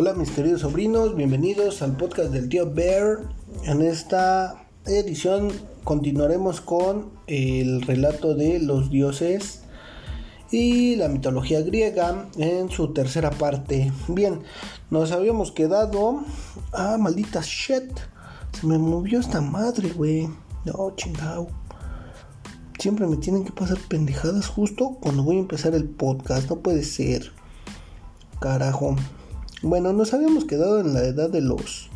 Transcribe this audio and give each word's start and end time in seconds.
Hola 0.00 0.14
mis 0.14 0.30
queridos 0.30 0.60
sobrinos, 0.60 1.16
bienvenidos 1.16 1.82
al 1.82 1.96
podcast 1.96 2.30
del 2.30 2.48
tío 2.48 2.72
Bear. 2.72 3.18
En 3.64 3.82
esta 3.82 4.64
edición 4.86 5.50
continuaremos 5.82 6.60
con 6.60 7.10
el 7.26 7.82
relato 7.82 8.36
de 8.36 8.60
los 8.60 8.90
dioses 8.90 9.62
y 10.52 10.94
la 10.94 11.08
mitología 11.08 11.62
griega 11.62 12.28
en 12.36 12.70
su 12.70 12.92
tercera 12.92 13.32
parte. 13.32 13.92
Bien, 14.06 14.42
nos 14.88 15.10
habíamos 15.10 15.50
quedado... 15.50 16.22
Ah, 16.72 16.96
maldita 16.96 17.40
shit. 17.42 17.90
Se 18.52 18.68
me 18.68 18.78
movió 18.78 19.18
esta 19.18 19.40
madre, 19.40 19.88
güey. 19.88 20.28
No, 20.64 20.94
chingado. 20.94 21.48
Siempre 22.78 23.08
me 23.08 23.16
tienen 23.16 23.44
que 23.44 23.50
pasar 23.50 23.78
pendejadas 23.88 24.46
justo 24.46 24.96
cuando 25.00 25.24
voy 25.24 25.38
a 25.38 25.40
empezar 25.40 25.74
el 25.74 25.88
podcast. 25.88 26.48
No 26.48 26.60
puede 26.60 26.84
ser. 26.84 27.32
Carajo. 28.38 28.94
Bueno, 29.62 29.92
nos 29.92 30.14
habíamos 30.14 30.44
quedado 30.44 30.80
en 30.80 30.94
la 30.94 31.02
edad 31.02 31.30
de 31.30 31.40
los. 31.40 31.90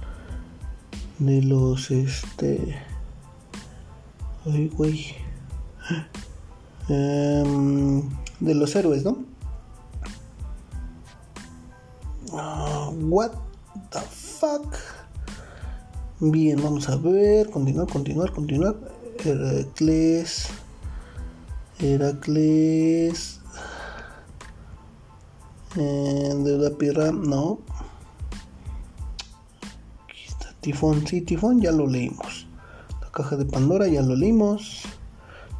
De 1.18 1.42
los. 1.42 1.92
Este. 1.92 2.76
Ay, 4.44 4.68
güey. 4.68 5.14
Em, 6.88 8.02
de 8.40 8.54
los 8.56 8.74
héroes, 8.74 9.04
¿no? 9.04 9.24
Ah, 12.32 12.90
what 12.94 13.30
the 13.90 14.00
fuck? 14.00 14.74
Bien, 16.18 16.60
vamos 16.60 16.88
a 16.88 16.96
ver. 16.96 17.48
Continuar, 17.50 17.86
continuar, 17.86 18.32
continuar. 18.32 18.76
Heracles. 19.24 20.48
Heracles. 21.78 23.41
Eh, 25.76 26.34
de 26.36 26.58
la 26.58 26.70
pirra, 26.76 27.10
no. 27.12 27.60
Aquí 30.04 30.24
está 30.28 30.54
Tifón, 30.60 31.06
sí, 31.06 31.22
Tifón 31.22 31.60
ya 31.60 31.72
lo 31.72 31.86
leímos. 31.86 32.46
La 33.00 33.10
caja 33.10 33.36
de 33.36 33.46
Pandora 33.46 33.88
ya 33.88 34.02
lo 34.02 34.14
leímos. 34.14 34.82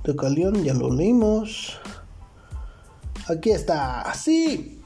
Tecalión 0.03 0.63
ya 0.65 0.75
lo 0.75 0.93
leímos. 0.93 1.79
Aquí 3.29 3.51
está, 3.51 4.13
sí. 4.15 4.83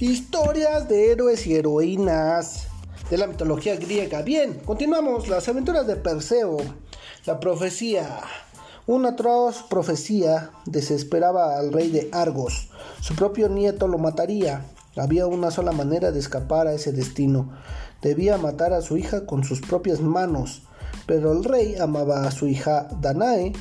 Historias 0.00 0.88
de 0.88 1.12
héroes 1.12 1.46
y 1.46 1.54
heroínas 1.54 2.66
de 3.10 3.18
la 3.18 3.26
mitología 3.28 3.76
griega. 3.76 4.22
Bien, 4.22 4.54
continuamos. 4.64 5.28
Las 5.28 5.48
aventuras 5.48 5.86
de 5.86 5.96
Perseo. 5.96 6.56
La 7.26 7.38
profecía. 7.38 8.20
Una 8.88 9.10
atroz 9.10 9.62
profecía 9.70 10.50
desesperaba 10.66 11.56
al 11.56 11.72
rey 11.72 11.88
de 11.90 12.08
Argos. 12.10 12.68
Su 13.00 13.14
propio 13.14 13.48
nieto 13.48 13.86
lo 13.86 13.96
mataría. 13.96 14.66
Había 14.96 15.28
una 15.28 15.52
sola 15.52 15.70
manera 15.70 16.10
de 16.10 16.18
escapar 16.18 16.66
a 16.66 16.72
ese 16.72 16.90
destino. 16.90 17.52
Debía 18.02 18.38
matar 18.38 18.72
a 18.72 18.82
su 18.82 18.96
hija 18.96 19.24
con 19.24 19.44
sus 19.44 19.60
propias 19.60 20.00
manos. 20.00 20.62
Pero 21.06 21.30
el 21.30 21.44
rey 21.44 21.76
amaba 21.76 22.26
a 22.26 22.32
su 22.32 22.48
hija 22.48 22.88
Danae. 23.00 23.52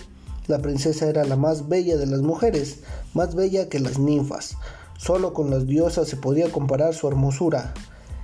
La 0.48 0.58
princesa 0.58 1.08
era 1.08 1.24
la 1.24 1.36
más 1.36 1.70
bella 1.70 1.98
de 1.98 2.08
las 2.08 2.22
mujeres, 2.22 2.80
más 3.14 3.36
bella 3.36 3.70
que 3.70 3.80
las 3.80 4.00
ninfas. 4.00 4.58
Solo 4.98 5.34
con 5.34 5.52
las 5.52 5.68
diosas 5.68 6.08
se 6.08 6.18
podía 6.18 6.52
comparar 6.52 6.96
su 6.96 7.08
hermosura. 7.08 7.76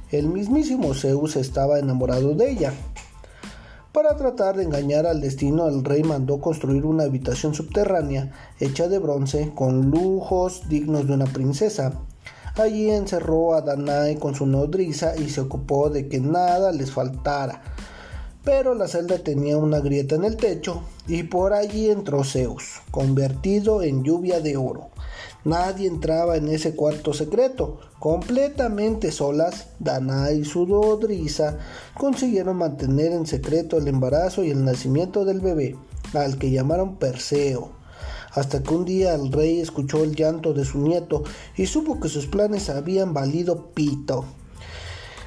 El 0.09 0.30
mismísimo 0.30 0.95
Zeus 0.95 1.36
estaba 1.36 1.78
enamorado 1.78 2.34
de 2.34 2.50
ella. 2.50 2.73
Para 3.98 4.16
tratar 4.16 4.56
de 4.56 4.64
engañar 4.64 5.08
al 5.08 5.22
destino, 5.22 5.67
el 5.67 5.84
rey 5.84 6.03
mandó 6.03 6.40
construir 6.40 6.86
una 6.86 7.06
habitación 7.06 7.56
subterránea 7.56 8.31
hecha 8.59 8.88
de 8.88 9.00
bronce 9.00 9.52
con 9.56 9.90
lujos 9.90 10.69
dignos 10.69 11.08
de 11.08 11.16
una 11.16 11.25
princesa. 11.25 11.94
Allí 12.58 12.91
encerró 12.91 13.56
a 13.56 13.62
Danae 13.62 14.19
con 14.19 14.35
su 14.35 14.46
nodriza 14.46 15.18
y 15.18 15.31
se 15.31 15.41
ocupó 15.41 15.90
de 15.90 16.08
que 16.08 16.19
nada 16.19 16.72
les 16.72 16.91
faltara. 16.91 17.63
Pero 18.44 18.75
la 18.75 18.88
celda 18.88 19.18
tenía 19.18 19.58
una 19.58 19.80
grieta 19.80 20.14
en 20.14 20.25
el 20.25 20.38
techo 20.38 20.84
y 21.08 21.24
por 21.24 21.53
allí 21.53 21.90
entró 21.90 22.24
Zeus, 22.24 22.81
convertido 22.91 23.81
en 23.81 24.03
lluvia 24.03 24.41
de 24.41 24.58
oro. 24.58 24.91
Nadie 25.47 25.88
entraba 25.88 26.35
en 26.35 26.50
ese 26.50 26.75
cuarto 26.75 27.13
secreto. 27.13 27.80
Completamente 28.00 29.13
solas, 29.13 29.68
Danae 29.80 30.40
y 30.40 30.44
su 30.44 30.68
nodriza 30.68 31.58
consiguieron 31.97 32.58
mantener 32.58 33.13
en 33.13 33.25
secreto 33.25 33.78
el 33.78 33.88
embarazo 33.88 34.44
y 34.44 34.52
el 34.52 34.66
nacimiento 34.66 35.24
del 35.24 35.40
bebé, 35.40 35.78
al 36.13 36.38
que 36.38 36.52
llamaron 36.52 36.97
Perseo. 36.97 37.72
Hasta 38.34 38.62
que 38.62 38.74
un 38.74 38.84
día 38.84 39.16
el 39.16 39.31
rey 39.31 39.62
escuchó 39.62 40.03
el 40.03 40.18
llanto 40.18 40.53
de 40.53 40.66
su 40.66 40.80
nieto 40.80 41.24
y 41.56 41.68
supo 41.68 42.02
que 42.02 42.09
sus 42.09 42.28
planes 42.28 42.69
habían 42.69 43.14
valido 43.14 43.68
pito. 43.74 44.25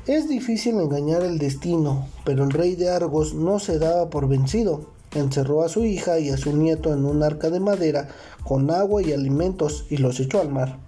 Es 0.06 0.28
difícil 0.28 0.74
engañar 0.74 1.22
el 1.22 1.38
destino, 1.38 2.08
pero 2.26 2.44
el 2.44 2.50
rey 2.50 2.76
de 2.76 2.90
Argos 2.90 3.32
no 3.32 3.58
se 3.58 3.78
daba 3.78 4.10
por 4.10 4.28
vencido. 4.28 4.99
Encerró 5.14 5.62
a 5.62 5.68
su 5.68 5.84
hija 5.84 6.18
y 6.20 6.30
a 6.30 6.36
su 6.36 6.56
nieto 6.56 6.92
en 6.92 7.04
un 7.04 7.22
arca 7.22 7.50
de 7.50 7.60
madera 7.60 8.08
con 8.44 8.70
agua 8.70 9.02
y 9.02 9.12
alimentos 9.12 9.86
y 9.90 9.96
los 9.96 10.20
echó 10.20 10.40
al 10.40 10.50
mar, 10.50 10.78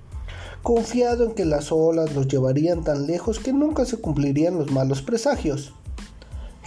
confiado 0.63 1.25
en 1.25 1.33
que 1.33 1.45
las 1.45 1.73
olas 1.73 2.15
los 2.15 2.29
llevarían 2.29 2.85
tan 2.85 3.07
lejos 3.07 3.41
que 3.41 3.53
nunca 3.53 3.85
se 3.85 3.97
cumplirían 3.97 4.59
los 4.59 4.71
malos 4.71 5.03
presagios. 5.03 5.75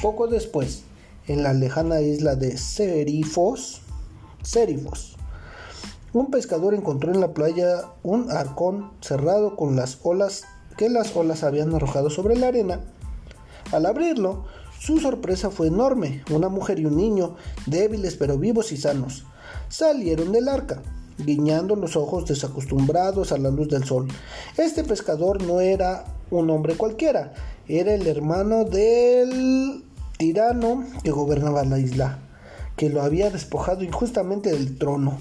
Poco 0.01 0.27
después, 0.27 0.83
en 1.27 1.43
la 1.43 1.53
lejana 1.53 2.01
isla 2.01 2.35
de 2.35 2.57
Serifos, 2.57 3.81
un 6.13 6.29
pescador 6.29 6.75
encontró 6.75 7.11
en 7.11 7.19
la 7.19 7.33
playa 7.33 7.85
un 8.03 8.29
arcón 8.31 8.91
cerrado 9.01 9.55
con 9.55 9.75
las 9.75 9.97
olas 10.03 10.43
que 10.77 10.89
las 10.89 11.15
olas 11.15 11.43
habían 11.43 11.73
arrojado 11.73 12.09
sobre 12.09 12.37
la 12.37 12.49
arena. 12.49 12.81
Al 13.71 13.85
abrirlo, 13.85 14.45
su 14.79 14.99
sorpresa 14.99 15.49
fue 15.49 15.67
enorme. 15.67 16.23
Una 16.31 16.49
mujer 16.49 16.79
y 16.79 16.85
un 16.85 16.97
niño, 16.97 17.35
débiles 17.65 18.15
pero 18.15 18.37
vivos 18.37 18.71
y 18.71 18.77
sanos, 18.77 19.25
salieron 19.69 20.31
del 20.31 20.47
arca, 20.47 20.81
guiñando 21.17 21.75
los 21.75 21.95
ojos 21.95 22.25
desacostumbrados 22.25 23.31
a 23.31 23.37
la 23.37 23.49
luz 23.49 23.69
del 23.69 23.85
sol. 23.85 24.07
Este 24.57 24.83
pescador 24.83 25.43
no 25.43 25.59
era 25.59 26.05
un 26.31 26.49
hombre 26.49 26.75
cualquiera, 26.75 27.33
era 27.67 27.93
el 27.93 28.05
hermano 28.07 28.65
del 28.65 29.83
tirano 30.17 30.85
que 31.03 31.11
gobernaba 31.11 31.63
la 31.63 31.79
isla, 31.79 32.19
que 32.75 32.89
lo 32.89 33.01
había 33.01 33.29
despojado 33.29 33.83
injustamente 33.83 34.51
del 34.51 34.77
trono. 34.77 35.17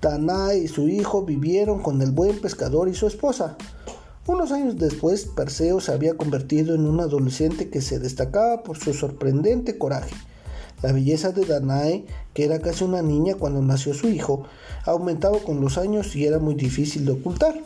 Danae 0.00 0.58
y 0.58 0.68
su 0.68 0.88
hijo 0.88 1.24
vivieron 1.24 1.82
con 1.82 2.00
el 2.00 2.10
buen 2.10 2.40
pescador 2.40 2.88
y 2.88 2.94
su 2.94 3.06
esposa. 3.06 3.56
Unos 4.32 4.52
años 4.52 4.76
después, 4.78 5.24
Perseo 5.24 5.80
se 5.80 5.90
había 5.90 6.16
convertido 6.16 6.76
en 6.76 6.86
un 6.86 7.00
adolescente 7.00 7.68
que 7.68 7.80
se 7.80 7.98
destacaba 7.98 8.62
por 8.62 8.78
su 8.78 8.94
sorprendente 8.94 9.76
coraje. 9.76 10.14
La 10.82 10.92
belleza 10.92 11.32
de 11.32 11.44
Danae, 11.44 12.04
que 12.32 12.44
era 12.44 12.60
casi 12.60 12.84
una 12.84 13.02
niña 13.02 13.34
cuando 13.34 13.60
nació 13.60 13.92
su 13.92 14.06
hijo, 14.06 14.44
aumentaba 14.84 15.40
con 15.40 15.60
los 15.60 15.78
años 15.78 16.14
y 16.14 16.26
era 16.26 16.38
muy 16.38 16.54
difícil 16.54 17.06
de 17.06 17.10
ocultar. 17.10 17.60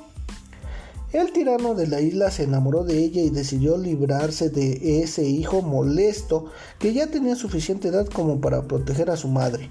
El 1.13 1.33
tirano 1.33 1.75
de 1.75 1.87
la 1.87 2.01
isla 2.01 2.31
se 2.31 2.45
enamoró 2.45 2.83
de 2.83 2.97
ella 2.97 3.21
y 3.21 3.29
decidió 3.29 3.77
librarse 3.77 4.49
de 4.49 5.03
ese 5.03 5.23
hijo 5.29 5.61
molesto 5.61 6.47
que 6.79 6.95
ya 6.95 7.09
tenía 7.09 7.37
suficiente 7.37 7.89
edad 7.89 8.07
como 8.07 8.41
para 8.41 8.63
proteger 8.63 9.11
a 9.11 9.19
su 9.19 9.29
madre. 9.29 9.69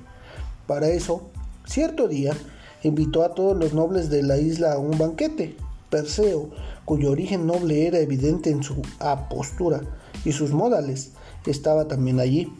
Para 0.67 0.89
eso, 0.89 1.23
cierto 1.65 2.07
día, 2.07 2.37
invitó 2.83 3.23
a 3.23 3.33
todos 3.33 3.57
los 3.57 3.73
nobles 3.73 4.11
de 4.11 4.21
la 4.21 4.37
isla 4.37 4.73
a 4.73 4.77
un 4.77 4.95
banquete. 4.95 5.57
Perseo, 5.93 6.49
cuyo 6.85 7.11
origen 7.11 7.45
noble 7.45 7.85
era 7.85 7.99
evidente 7.99 8.49
en 8.49 8.63
su 8.63 8.81
apostura 8.97 9.81
y 10.25 10.31
sus 10.31 10.51
modales, 10.51 11.11
estaba 11.45 11.87
también 11.87 12.19
allí. 12.19 12.51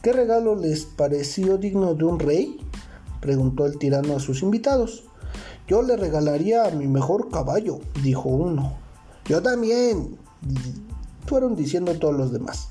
¿Qué 0.00 0.14
regalo 0.14 0.54
les 0.54 0.86
pareció 0.86 1.58
digno 1.58 1.92
de 1.92 2.04
un 2.04 2.18
rey? 2.18 2.56
preguntó 3.20 3.66
el 3.66 3.76
tirano 3.76 4.16
a 4.16 4.20
sus 4.20 4.40
invitados. 4.40 5.04
Yo 5.68 5.82
le 5.82 5.98
regalaría 5.98 6.64
a 6.64 6.70
mi 6.70 6.88
mejor 6.88 7.28
caballo, 7.28 7.80
dijo 8.02 8.30
uno. 8.30 8.78
Yo 9.26 9.42
también, 9.42 10.16
fueron 11.26 11.54
diciendo 11.54 11.98
todos 11.98 12.16
los 12.16 12.32
demás. 12.32 12.70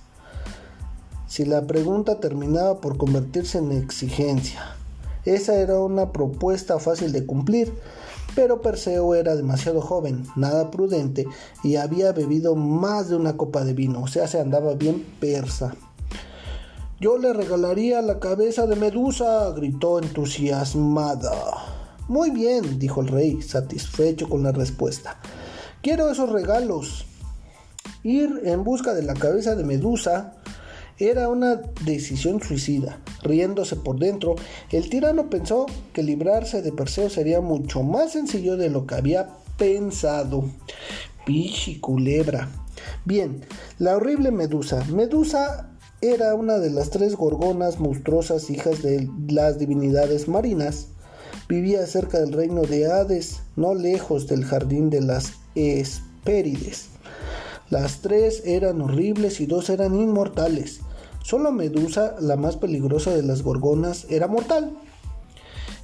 Si 1.28 1.46
la 1.46 1.68
pregunta 1.68 2.20
terminaba 2.20 2.82
por 2.82 2.98
convertirse 2.98 3.60
en 3.60 3.74
exigencia, 3.74 4.75
esa 5.24 5.54
era 5.60 5.80
una 5.80 6.12
propuesta 6.14 6.80
fácil 6.80 7.12
de 7.12 7.28
cumplir, 7.28 7.72
pero 8.36 8.62
Perseo 8.62 9.16
era 9.16 9.36
demasiado 9.36 9.81
joven, 9.81 10.26
nada 10.36 10.72
prudente 10.72 11.28
y 11.64 11.76
había 11.76 12.12
bebido 12.12 12.56
más 12.56 13.10
de 13.10 13.16
una 13.16 13.38
copa 13.38 13.64
de 13.64 13.74
vino, 13.74 14.02
o 14.04 14.08
sea, 14.08 14.28
se 14.28 14.40
andaba 14.40 14.74
bien 14.74 15.06
persa. 15.20 15.76
Yo 17.00 17.18
le 17.18 17.31
regalaría 17.31 18.02
la 18.02 18.20
cabeza 18.20 18.68
de 18.68 18.76
Medusa, 18.76 19.52
gritó 19.52 20.00
entusiasmada. 20.00 21.31
Muy 22.10 22.30
bien, 22.30 22.78
dijo 22.78 23.02
el 23.02 23.08
rey, 23.08 23.42
satisfecho 23.42 24.28
con 24.28 24.44
la 24.44 24.52
respuesta. 24.52 25.18
Quiero 25.82 26.10
esos 26.10 26.30
regalos. 26.30 27.06
Ir 28.04 28.42
en 28.44 28.64
busca 28.64 28.94
de 28.94 29.04
la 29.04 29.14
cabeza 29.14 29.56
de 29.56 29.64
Medusa 29.64 30.34
era 31.00 31.30
una 31.30 31.62
decisión 31.86 32.42
suicida. 32.42 33.00
Riéndose 33.24 33.78
por 33.78 34.00
dentro, 34.00 34.36
el 34.72 34.90
tirano 34.90 35.30
pensó 35.30 35.66
que 35.94 36.04
librarse 36.04 36.62
de 36.62 36.72
Perseo 36.72 37.10
sería 37.10 37.42
mucho 37.42 37.84
más 37.84 38.12
sencillo 38.12 38.57
de 38.57 38.69
lo 38.69 38.86
que 38.86 38.96
había 38.96 39.30
pensado. 39.57 40.44
Pichi, 41.25 41.80
culebra. 41.80 42.50
Bien, 43.06 43.46
la 43.78 43.96
horrible 43.96 44.31
Medusa. 44.31 44.84
Medusa 44.92 45.69
era 46.01 46.36
una 46.36 46.60
de 46.60 46.69
las 46.69 46.90
tres 46.90 47.16
gorgonas 47.16 47.80
monstruosas 47.80 48.50
hijas 48.50 48.81
de 48.81 49.10
las 49.28 49.57
divinidades 49.57 50.28
marinas. 50.28 50.88
Vivía 51.48 51.86
cerca 51.88 52.19
del 52.19 52.34
reino 52.34 52.62
de 52.62 52.92
Hades, 52.92 53.42
no 53.56 53.74
lejos 53.74 54.28
del 54.28 54.46
jardín 54.46 54.90
de 54.90 55.01
las 55.01 55.34
Hespérides. 55.56 56.90
Las 57.69 58.01
tres 58.01 58.44
eran 58.46 58.81
horribles 58.81 59.42
y 59.42 59.46
dos 59.46 59.69
eran 59.69 59.96
inmortales. 59.96 60.81
Solo 61.24 61.51
Medusa, 61.51 62.16
la 62.19 62.36
más 62.36 62.57
peligrosa 62.57 63.12
de 63.12 63.24
las 63.24 63.44
gorgonas, 63.44 64.06
era 64.10 64.27
mortal. 64.27 64.77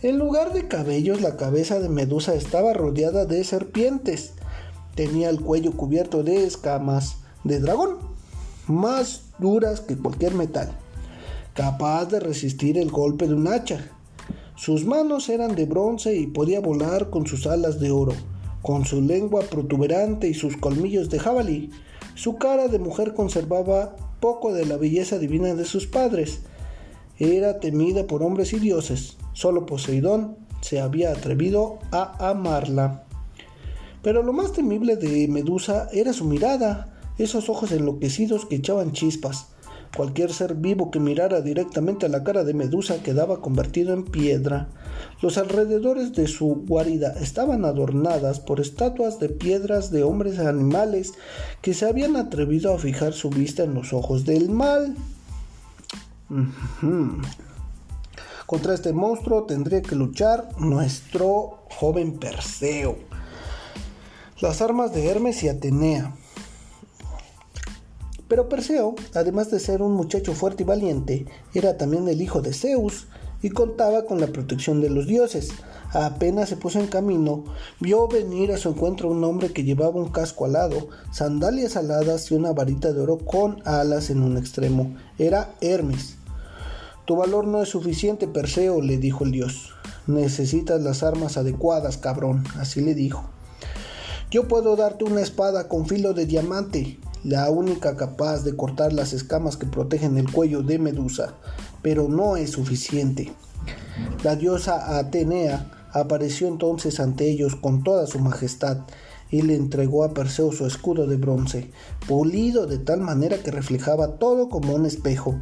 En 0.02 0.18
lugar 0.18 0.54
de 0.54 0.68
cabellos, 0.68 1.22
la 1.22 1.38
cabeza 1.38 1.80
de 1.80 1.90
Medusa 1.90 2.36
estaba 2.36 2.74
rodeada 2.74 3.26
de 3.26 3.44
serpientes. 3.44 4.34
Tenía 4.96 5.30
el 5.30 5.42
cuello 5.42 5.74
cubierto 5.74 6.24
de 6.24 6.46
escamas 6.46 7.18
de 7.44 7.60
dragón, 7.60 7.98
más 8.68 9.24
duras 9.40 9.82
que 9.82 9.98
cualquier 9.98 10.34
metal, 10.34 10.72
capaz 11.54 12.06
de 12.06 12.20
resistir 12.20 12.78
el 12.78 12.92
golpe 12.92 13.28
de 13.28 13.34
un 13.34 13.48
hacha. 13.48 13.92
Sus 14.56 14.86
manos 14.86 15.30
eran 15.30 15.56
de 15.56 15.66
bronce 15.66 16.16
y 16.16 16.28
podía 16.28 16.62
volar 16.62 17.10
con 17.10 17.28
sus 17.28 17.46
alas 17.46 17.80
de 17.80 17.92
oro 17.92 18.14
con 18.66 18.84
su 18.84 19.00
lengua 19.00 19.44
protuberante 19.44 20.28
y 20.28 20.34
sus 20.34 20.58
colmillos 20.58 21.12
de 21.12 21.20
jabalí, 21.20 21.70
su 22.16 22.38
cara 22.38 22.68
de 22.68 22.80
mujer 22.80 23.14
conservaba 23.14 23.96
poco 24.26 24.54
de 24.54 24.66
la 24.66 24.78
belleza 24.78 25.20
divina 25.20 25.54
de 25.54 25.66
sus 25.66 25.86
padres. 25.86 26.40
Era 27.20 27.60
temida 27.60 28.08
por 28.08 28.24
hombres 28.24 28.54
y 28.54 28.60
dioses. 28.60 29.18
Solo 29.34 29.68
Poseidón 29.68 30.38
se 30.62 30.82
había 30.82 31.12
atrevido 31.12 31.78
a 31.92 32.32
amarla. 32.32 33.04
Pero 34.02 34.24
lo 34.24 34.34
más 34.34 34.52
temible 34.52 34.96
de 34.96 35.28
Medusa 35.28 35.90
era 35.94 36.12
su 36.12 36.26
mirada, 36.26 36.92
esos 37.20 37.50
ojos 37.50 37.72
enloquecidos 37.72 38.48
que 38.48 38.56
echaban 38.56 38.94
chispas. 38.94 39.50
Cualquier 39.96 40.34
ser 40.34 40.56
vivo 40.56 40.92
que 40.92 41.00
mirara 41.00 41.42
directamente 41.42 42.06
a 42.06 42.10
la 42.10 42.24
cara 42.24 42.44
de 42.44 42.54
Medusa 42.54 43.02
quedaba 43.02 43.42
convertido 43.42 43.94
en 43.94 44.04
piedra. 44.04 44.68
Los 45.22 45.38
alrededores 45.38 46.14
de 46.14 46.28
su 46.28 46.64
guarida 46.68 47.14
estaban 47.20 47.66
adornadas 47.66 48.40
por 48.40 48.60
estatuas 48.60 49.20
de 49.20 49.30
piedras 49.30 49.92
de 49.92 50.04
hombres 50.04 50.36
y 50.36 50.46
animales 50.46 51.14
que 51.62 51.74
se 51.74 51.86
habían 51.86 52.16
atrevido 52.16 52.74
a 52.74 52.80
fijar 52.80 53.14
su 53.14 53.30
vista 53.30 53.64
en 53.64 53.74
los 53.74 53.94
ojos 53.94 54.26
del 54.26 54.50
mal. 54.50 54.96
Contra 58.46 58.74
este 58.74 58.94
monstruo 58.94 59.44
tendría 59.44 59.82
que 59.82 59.96
luchar 59.96 60.50
nuestro 60.60 61.66
joven 61.70 62.20
Perseo. 62.20 62.98
Las 64.42 64.62
armas 64.62 64.94
de 64.94 65.08
Hermes 65.08 65.42
y 65.44 65.50
Atenea. 65.50 66.14
Pero 68.28 68.50
Perseo, 68.50 68.96
además 69.14 69.52
de 69.52 69.60
ser 69.60 69.82
un 69.82 69.94
muchacho 69.94 70.34
fuerte 70.34 70.64
y 70.64 70.66
valiente, 70.66 71.26
era 71.54 71.78
también 71.78 72.08
el 72.08 72.22
hijo 72.22 72.42
de 72.42 72.54
Zeus 72.54 73.08
y 73.44 73.52
contaba 73.52 74.06
con 74.06 74.20
la 74.20 74.28
protección 74.28 74.82
de 74.82 74.90
los 74.90 75.06
dioses. 75.06 75.50
Apenas 75.94 76.50
se 76.50 76.58
puso 76.58 76.80
en 76.80 76.88
camino, 76.88 77.44
vio 77.80 78.08
venir 78.08 78.52
a 78.52 78.58
su 78.58 78.70
encuentro 78.70 79.10
un 79.10 79.24
hombre 79.24 79.54
que 79.54 79.64
llevaba 79.64 80.02
un 80.02 80.10
casco 80.10 80.46
alado, 80.46 80.90
sandalias 81.12 81.78
aladas 81.78 82.32
y 82.32 82.34
una 82.34 82.52
varita 82.52 82.92
de 82.92 83.02
oro 83.02 83.20
con 83.20 83.62
alas 83.66 84.10
en 84.10 84.24
un 84.24 84.38
extremo. 84.38 84.96
Era 85.20 85.54
Hermes. 85.62 86.18
Tu 87.06 87.16
valor 87.16 87.46
no 87.46 87.62
es 87.62 87.70
suficiente, 87.70 88.28
Perseo, 88.28 88.82
le 88.82 88.98
dijo 88.98 89.24
el 89.24 89.32
dios. 89.32 89.74
Necesitas 90.08 90.82
las 90.82 91.04
armas 91.04 91.38
adecuadas, 91.38 91.98
cabrón, 91.98 92.44
así 92.60 92.82
le 92.82 92.96
dijo. 92.96 93.30
Yo 94.32 94.48
puedo 94.48 94.76
darte 94.76 95.04
una 95.04 95.22
espada 95.22 95.68
con 95.68 95.86
filo 95.86 96.14
de 96.14 96.26
diamante, 96.26 96.98
la 97.26 97.50
única 97.50 97.98
capaz 97.98 98.44
de 98.44 98.56
cortar 98.56 98.94
las 98.94 99.12
escamas 99.12 99.58
que 99.58 99.66
protegen 99.66 100.20
el 100.20 100.32
cuello 100.32 100.62
de 100.62 100.78
Medusa, 100.78 101.34
pero 101.82 102.08
no 102.08 102.38
es 102.38 102.52
suficiente. 102.52 103.34
La 104.24 104.36
diosa 104.36 105.00
Atenea 105.00 105.90
apareció 105.92 106.48
entonces 106.48 107.00
ante 107.00 107.28
ellos 107.28 107.56
con 107.56 107.84
toda 107.84 108.06
su 108.06 108.20
majestad 108.20 108.82
y 109.32 109.42
le 109.42 109.56
entregó 109.56 110.04
a 110.04 110.14
Perseo 110.14 110.52
su 110.52 110.68
escudo 110.68 111.08
de 111.08 111.18
bronce, 111.18 111.72
pulido 112.08 112.68
de 112.68 112.78
tal 112.78 113.02
manera 113.02 113.40
que 113.40 113.50
reflejaba 113.50 114.20
todo 114.20 114.48
como 114.48 114.76
un 114.76 114.86
espejo. 114.86 115.34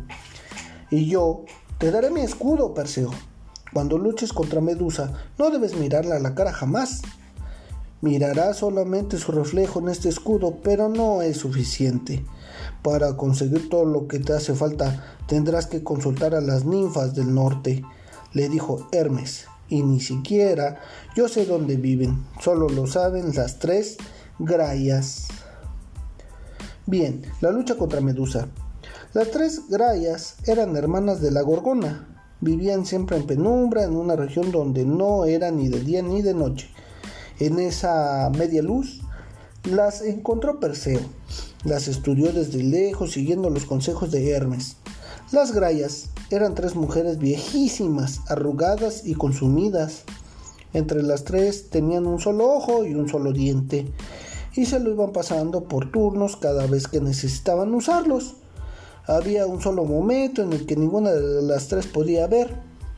Y 0.89 1.07
yo 1.07 1.43
te 1.79 1.91
daré 1.91 2.11
mi 2.11 2.21
escudo, 2.21 2.73
Perseo. 2.73 3.11
Cuando 3.73 3.97
luches 3.97 4.31
contra 4.31 4.61
Medusa, 4.61 5.11
no 5.37 5.49
debes 5.49 5.75
mirarla 5.75 6.15
a 6.15 6.19
la 6.19 6.33
cara 6.33 6.53
jamás. 6.53 7.01
Mirarás 8.03 8.57
solamente 8.57 9.17
su 9.17 9.31
reflejo 9.31 9.79
en 9.79 9.87
este 9.87 10.09
escudo, 10.09 10.57
pero 10.61 10.89
no 10.89 11.21
es 11.21 11.37
suficiente. 11.37 12.25
Para 12.81 13.15
conseguir 13.15 13.69
todo 13.69 13.85
lo 13.85 14.09
que 14.09 14.19
te 14.19 14.33
hace 14.33 14.53
falta, 14.55 15.15
tendrás 15.25 15.67
que 15.67 15.83
consultar 15.83 16.35
a 16.35 16.41
las 16.41 16.65
ninfas 16.65 17.15
del 17.15 17.33
norte, 17.33 17.81
le 18.33 18.49
dijo 18.49 18.89
Hermes. 18.91 19.45
Y 19.69 19.83
ni 19.83 20.01
siquiera 20.01 20.81
yo 21.15 21.29
sé 21.29 21.45
dónde 21.45 21.77
viven, 21.77 22.25
solo 22.41 22.67
lo 22.67 22.87
saben 22.87 23.33
las 23.35 23.59
tres 23.59 23.95
Grayas. 24.37 25.29
Bien, 26.85 27.21
la 27.39 27.51
lucha 27.51 27.77
contra 27.77 28.01
Medusa. 28.01 28.49
Las 29.13 29.31
tres 29.31 29.69
Grayas 29.69 30.35
eran 30.45 30.75
hermanas 30.75 31.21
de 31.21 31.31
la 31.31 31.41
Gorgona. 31.41 32.09
Vivían 32.41 32.85
siempre 32.85 33.15
en 33.15 33.25
penumbra 33.25 33.85
en 33.85 33.95
una 33.95 34.17
región 34.17 34.51
donde 34.51 34.83
no 34.83 35.23
era 35.23 35.51
ni 35.51 35.69
de 35.69 35.79
día 35.79 36.01
ni 36.01 36.21
de 36.21 36.33
noche 36.33 36.69
en 37.39 37.59
esa 37.59 38.29
media 38.35 38.61
luz, 38.61 39.01
las 39.63 40.01
encontró 40.01 40.59
Perseo. 40.59 41.01
Las 41.63 41.87
estudió 41.87 42.33
desde 42.33 42.61
lejos 42.61 43.13
siguiendo 43.13 43.49
los 43.49 43.65
consejos 43.65 44.11
de 44.11 44.31
Hermes. 44.31 44.77
Las 45.31 45.53
grayas 45.53 46.09
eran 46.29 46.55
tres 46.55 46.75
mujeres 46.75 47.17
viejísimas, 47.17 48.19
arrugadas 48.27 49.05
y 49.05 49.15
consumidas. 49.15 50.03
Entre 50.73 51.01
las 51.01 51.23
tres 51.23 51.69
tenían 51.69 52.05
un 52.05 52.19
solo 52.19 52.51
ojo 52.51 52.85
y 52.85 52.93
un 52.95 53.07
solo 53.07 53.31
diente, 53.31 53.91
y 54.55 54.65
se 54.65 54.79
lo 54.79 54.91
iban 54.91 55.11
pasando 55.11 55.63
por 55.63 55.91
turnos 55.91 56.35
cada 56.35 56.67
vez 56.67 56.87
que 56.87 56.99
necesitaban 56.99 57.73
usarlos. 57.73 58.35
Había 59.05 59.47
un 59.47 59.61
solo 59.61 59.85
momento 59.85 60.41
en 60.41 60.53
el 60.53 60.65
que 60.65 60.75
ninguna 60.75 61.11
de 61.11 61.41
las 61.41 61.67
tres 61.67 61.87
podía 61.87 62.27
ver 62.27 62.55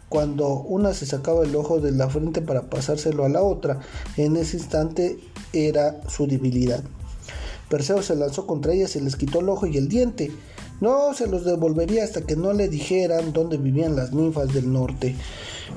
cuando 0.10 0.50
una 0.62 0.94
se 0.94 1.06
sacaba 1.06 1.44
el 1.44 1.56
ojo 1.56 1.80
de 1.80 1.92
la 1.92 2.10
frente 2.10 2.42
para 2.42 2.70
pasárselo 2.70 3.26
a 3.26 3.30
la 3.30 3.42
otra. 3.42 3.80
En 4.18 4.36
ese 4.36 4.58
instante 4.58 5.18
era 5.54 6.02
su 6.08 6.28
debilidad. 6.28 6.84
Perseo 7.70 8.02
se 8.02 8.16
lanzó 8.16 8.46
contra 8.46 8.74
ellas 8.74 8.96
y 8.96 9.02
les 9.02 9.16
quitó 9.16 9.40
el 9.40 9.50
ojo 9.50 9.66
y 9.66 9.78
el 9.78 9.88
diente. 9.88 10.32
No 10.82 11.14
se 11.14 11.28
los 11.28 11.46
devolvería 11.46 12.04
hasta 12.04 12.22
que 12.22 12.36
no 12.36 12.54
le 12.54 12.68
dijeran 12.68 13.34
dónde 13.34 13.58
vivían 13.58 13.96
las 13.96 14.14
ninfas 14.14 14.54
del 14.54 14.72
norte. 14.72 15.16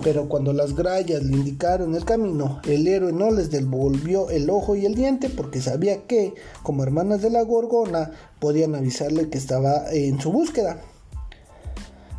Pero 0.02 0.28
cuando 0.28 0.52
las 0.52 0.74
grayas 0.74 1.22
le 1.22 1.36
indicaron 1.36 1.94
el 1.94 2.04
camino, 2.04 2.60
el 2.66 2.86
héroe 2.86 3.12
no 3.12 3.30
les 3.30 3.50
devolvió 3.50 4.28
el 4.28 4.50
ojo 4.50 4.76
y 4.76 4.86
el 4.86 4.94
diente 4.94 5.30
porque 5.30 5.60
sabía 5.60 6.02
que, 6.02 6.34
como 6.62 6.82
hermanas 6.82 7.22
de 7.22 7.30
la 7.30 7.42
gorgona, 7.42 8.10
podían 8.38 8.74
avisarle 8.74 9.30
que 9.30 9.38
estaba 9.38 9.90
en 9.90 10.20
su 10.20 10.30
búsqueda. 10.30 10.80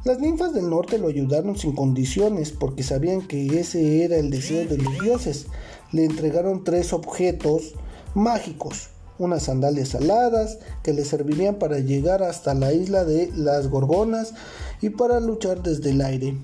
Las 0.06 0.20
ninfas 0.20 0.54
del 0.54 0.70
norte 0.70 0.98
lo 0.98 1.10
ayudaron 1.10 1.58
sin 1.58 1.76
condiciones 1.76 2.52
porque 2.52 2.84
sabían 2.84 3.28
que 3.28 3.60
ese 3.60 4.06
era 4.06 4.16
el 4.16 4.30
deseo 4.30 4.66
de 4.66 4.78
los 4.78 4.98
dioses. 5.00 5.48
Le 5.92 6.06
entregaron 6.06 6.64
tres 6.64 6.94
objetos 6.94 7.74
mágicos, 8.16 8.92
unas 9.18 9.44
sandalias 9.44 9.96
aladas 9.96 10.60
que 10.84 10.94
le 10.94 11.04
servirían 11.04 11.56
para 11.56 11.80
llegar 11.80 12.24
hasta 12.24 12.54
la 12.54 12.72
isla 12.72 13.04
de 13.04 13.30
las 13.36 13.68
Gorgonas 13.68 14.34
y 14.82 14.90
para 14.90 15.20
luchar 15.20 15.64
desde 15.64 15.90
el 15.90 16.00
aire, 16.00 16.38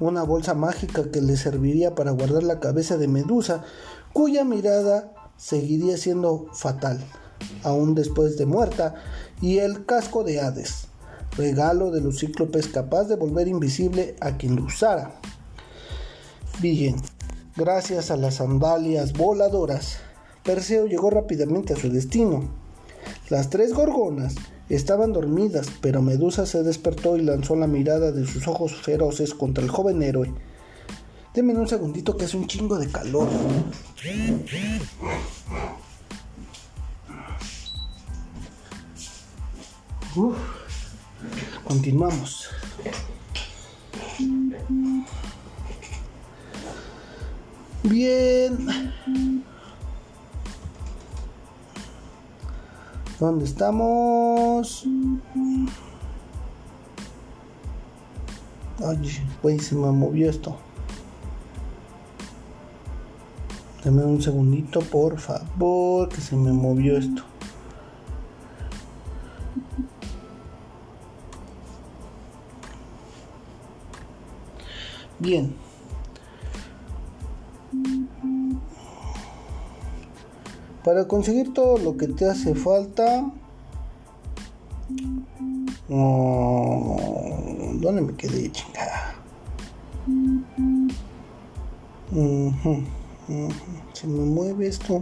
una 0.00 0.22
bolsa 0.22 0.54
mágica 0.54 1.10
que 1.10 1.20
le 1.20 1.36
serviría 1.36 1.94
para 1.94 2.12
guardar 2.12 2.42
la 2.42 2.58
cabeza 2.58 2.96
de 2.96 3.08
Medusa, 3.08 3.64
cuya 4.14 4.44
mirada 4.44 5.12
seguiría 5.36 5.98
siendo 5.98 6.46
fatal, 6.54 7.04
aún 7.64 7.94
después 7.94 8.38
de 8.38 8.46
muerta, 8.46 8.94
y 9.42 9.58
el 9.58 9.84
casco 9.84 10.24
de 10.24 10.40
Hades 10.40 10.88
regalo 11.36 11.90
de 11.90 12.00
los 12.00 12.18
cíclopes 12.18 12.68
capaz 12.68 13.04
de 13.04 13.16
volver 13.16 13.48
invisible 13.48 14.16
a 14.20 14.36
quien 14.36 14.56
lo 14.56 14.64
usara. 14.64 15.20
Bien, 16.60 16.96
gracias 17.56 18.10
a 18.10 18.16
las 18.16 18.36
sandalias 18.36 19.12
voladoras, 19.12 19.98
Perseo 20.44 20.86
llegó 20.86 21.10
rápidamente 21.10 21.72
a 21.72 21.76
su 21.76 21.90
destino. 21.90 22.48
Las 23.30 23.48
tres 23.50 23.72
gorgonas 23.72 24.34
estaban 24.68 25.12
dormidas, 25.12 25.68
pero 25.80 26.02
Medusa 26.02 26.46
se 26.46 26.62
despertó 26.62 27.16
y 27.16 27.22
lanzó 27.22 27.56
la 27.56 27.66
mirada 27.66 28.12
de 28.12 28.26
sus 28.26 28.46
ojos 28.46 28.74
feroces 28.74 29.34
contra 29.34 29.64
el 29.64 29.70
joven 29.70 30.02
héroe. 30.02 30.32
Deme 31.34 31.54
un 31.54 31.66
segundito 31.66 32.16
que 32.16 32.26
hace 32.26 32.36
un 32.36 32.46
chingo 32.46 32.78
de 32.78 32.88
calor. 32.88 33.28
Uf. 40.14 40.36
Continuamos. 41.66 42.48
Bien. 47.84 48.94
¿Dónde 53.18 53.44
estamos? 53.44 54.84
Ay, 58.84 59.20
güey, 59.42 59.58
se 59.58 59.74
me 59.74 59.90
movió 59.90 60.28
esto. 60.28 60.56
Dame 63.84 64.04
un 64.04 64.20
segundito, 64.20 64.80
por 64.80 65.18
favor, 65.18 66.08
que 66.08 66.20
se 66.20 66.36
me 66.36 66.52
movió 66.52 66.96
esto. 66.96 67.22
Bien. 75.24 75.54
Para 80.84 81.08
conseguir 81.08 81.54
todo 81.54 81.78
lo 81.78 81.96
que 81.96 82.08
te 82.08 82.28
hace 82.28 82.54
falta... 82.54 83.32
Oh, 85.88 86.98
¿Dónde 87.76 88.02
me 88.02 88.14
quedé, 88.14 88.52
chingada? 88.52 89.14
Se 93.94 94.06
me 94.06 94.24
mueve 94.26 94.66
esto. 94.66 95.00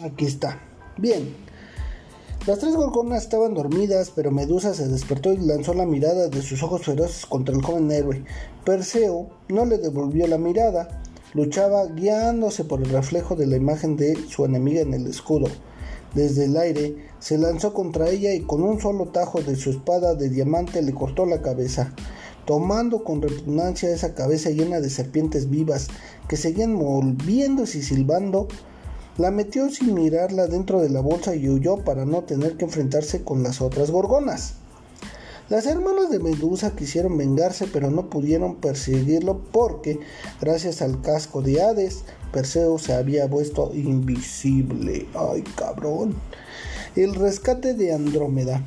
Aquí 0.00 0.26
está. 0.26 0.60
Bien. 0.96 1.34
Las 2.44 2.58
tres 2.58 2.74
gorgonas 2.74 3.22
estaban 3.22 3.54
dormidas, 3.54 4.10
pero 4.12 4.32
Medusa 4.32 4.74
se 4.74 4.88
despertó 4.88 5.32
y 5.32 5.36
lanzó 5.36 5.74
la 5.74 5.86
mirada 5.86 6.26
de 6.26 6.42
sus 6.42 6.64
ojos 6.64 6.84
feroces 6.84 7.24
contra 7.24 7.54
el 7.54 7.62
joven 7.62 7.88
héroe. 7.92 8.24
Perseo 8.64 9.28
no 9.48 9.64
le 9.64 9.78
devolvió 9.78 10.26
la 10.26 10.38
mirada. 10.38 10.88
Luchaba 11.34 11.86
guiándose 11.86 12.64
por 12.64 12.82
el 12.82 12.90
reflejo 12.90 13.36
de 13.36 13.46
la 13.46 13.54
imagen 13.54 13.96
de 13.96 14.16
su 14.28 14.44
enemiga 14.44 14.80
en 14.80 14.92
el 14.92 15.06
escudo. 15.06 15.46
Desde 16.14 16.46
el 16.46 16.56
aire 16.56 16.96
se 17.20 17.38
lanzó 17.38 17.72
contra 17.74 18.10
ella 18.10 18.34
y 18.34 18.40
con 18.40 18.64
un 18.64 18.80
solo 18.80 19.06
tajo 19.06 19.40
de 19.40 19.54
su 19.54 19.70
espada 19.70 20.16
de 20.16 20.28
diamante 20.28 20.82
le 20.82 20.94
cortó 20.94 21.26
la 21.26 21.42
cabeza, 21.42 21.94
tomando 22.44 23.04
con 23.04 23.22
repugnancia 23.22 23.94
esa 23.94 24.14
cabeza 24.14 24.50
llena 24.50 24.80
de 24.80 24.90
serpientes 24.90 25.48
vivas 25.48 25.86
que 26.26 26.36
seguían 26.36 26.74
moviéndose 26.74 27.78
y 27.78 27.82
silbando 27.82 28.48
la 29.18 29.30
metió 29.30 29.68
sin 29.70 29.94
mirarla 29.94 30.46
dentro 30.46 30.80
de 30.80 30.88
la 30.88 31.00
bolsa 31.00 31.34
y 31.34 31.48
huyó 31.48 31.78
para 31.84 32.04
no 32.04 32.22
tener 32.22 32.56
que 32.56 32.64
enfrentarse 32.64 33.22
con 33.22 33.42
las 33.42 33.60
otras 33.60 33.90
gorgonas. 33.90 34.54
Las 35.48 35.66
hermanas 35.66 36.10
de 36.10 36.18
Medusa 36.18 36.74
quisieron 36.74 37.18
vengarse 37.18 37.66
pero 37.66 37.90
no 37.90 38.08
pudieron 38.08 38.56
perseguirlo 38.56 39.40
porque, 39.52 40.00
gracias 40.40 40.80
al 40.80 41.02
casco 41.02 41.42
de 41.42 41.60
Hades, 41.60 42.04
Perseo 42.32 42.78
se 42.78 42.94
había 42.94 43.26
vuelto 43.26 43.70
invisible. 43.74 45.06
¡Ay, 45.14 45.42
cabrón! 45.56 46.14
El 46.96 47.14
rescate 47.14 47.74
de 47.74 47.92
Andrómeda. 47.92 48.62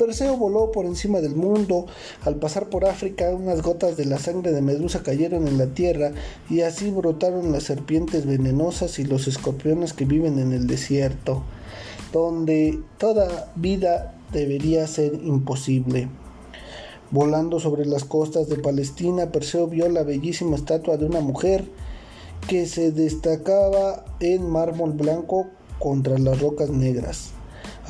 Perseo 0.00 0.38
voló 0.38 0.72
por 0.72 0.86
encima 0.86 1.20
del 1.20 1.36
mundo. 1.36 1.84
Al 2.24 2.36
pasar 2.36 2.70
por 2.70 2.86
África, 2.86 3.34
unas 3.34 3.60
gotas 3.60 3.98
de 3.98 4.06
la 4.06 4.18
sangre 4.18 4.50
de 4.50 4.62
Medusa 4.62 5.02
cayeron 5.02 5.46
en 5.46 5.58
la 5.58 5.66
tierra 5.66 6.12
y 6.48 6.62
así 6.62 6.90
brotaron 6.90 7.52
las 7.52 7.64
serpientes 7.64 8.24
venenosas 8.24 8.98
y 8.98 9.04
los 9.04 9.28
escorpiones 9.28 9.92
que 9.92 10.06
viven 10.06 10.38
en 10.38 10.52
el 10.54 10.66
desierto, 10.66 11.42
donde 12.14 12.80
toda 12.96 13.52
vida 13.56 14.14
debería 14.32 14.86
ser 14.86 15.12
imposible. 15.22 16.08
Volando 17.10 17.60
sobre 17.60 17.84
las 17.84 18.04
costas 18.04 18.48
de 18.48 18.56
Palestina, 18.56 19.30
Perseo 19.30 19.66
vio 19.66 19.86
la 19.90 20.02
bellísima 20.02 20.56
estatua 20.56 20.96
de 20.96 21.04
una 21.04 21.20
mujer 21.20 21.66
que 22.48 22.64
se 22.64 22.90
destacaba 22.90 24.06
en 24.20 24.48
mármol 24.48 24.92
blanco 24.92 25.48
contra 25.78 26.16
las 26.16 26.40
rocas 26.40 26.70
negras. 26.70 27.34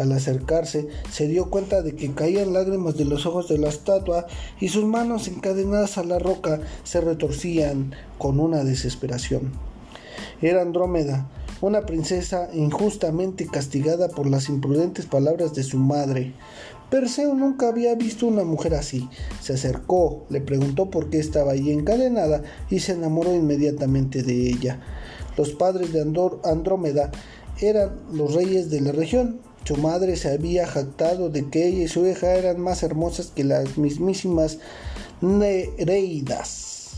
Al 0.00 0.12
acercarse, 0.12 0.88
se 1.10 1.28
dio 1.28 1.50
cuenta 1.50 1.82
de 1.82 1.94
que 1.94 2.10
caían 2.14 2.54
lágrimas 2.54 2.96
de 2.96 3.04
los 3.04 3.26
ojos 3.26 3.48
de 3.48 3.58
la 3.58 3.68
estatua 3.68 4.26
y 4.58 4.68
sus 4.68 4.86
manos 4.86 5.28
encadenadas 5.28 5.98
a 5.98 6.04
la 6.04 6.18
roca 6.18 6.62
se 6.84 7.02
retorcían 7.02 7.94
con 8.16 8.40
una 8.40 8.64
desesperación. 8.64 9.52
Era 10.40 10.62
Andrómeda, 10.62 11.28
una 11.60 11.84
princesa 11.84 12.48
injustamente 12.54 13.46
castigada 13.46 14.08
por 14.08 14.26
las 14.26 14.48
imprudentes 14.48 15.04
palabras 15.04 15.52
de 15.52 15.64
su 15.64 15.76
madre. 15.76 16.32
Perseo 16.88 17.34
nunca 17.34 17.68
había 17.68 17.94
visto 17.94 18.26
una 18.26 18.44
mujer 18.44 18.72
así. 18.72 19.06
Se 19.42 19.52
acercó, 19.52 20.24
le 20.30 20.40
preguntó 20.40 20.88
por 20.88 21.10
qué 21.10 21.18
estaba 21.18 21.52
allí 21.52 21.72
encadenada 21.72 22.42
y 22.70 22.80
se 22.80 22.92
enamoró 22.92 23.34
inmediatamente 23.34 24.22
de 24.22 24.48
ella. 24.48 24.80
Los 25.36 25.50
padres 25.50 25.92
de 25.92 26.00
Andrómeda 26.00 27.10
eran 27.60 28.00
los 28.14 28.32
reyes 28.32 28.70
de 28.70 28.80
la 28.80 28.92
región 28.92 29.49
su 29.70 29.76
madre 29.76 30.16
se 30.16 30.32
había 30.32 30.66
jactado 30.66 31.30
de 31.30 31.48
que 31.48 31.68
ella 31.68 31.84
y 31.84 31.86
su 31.86 32.04
hija 32.04 32.34
eran 32.34 32.60
más 32.60 32.82
hermosas 32.82 33.28
que 33.28 33.44
las 33.44 33.78
mismísimas 33.78 34.58
Nereidas. 35.20 36.94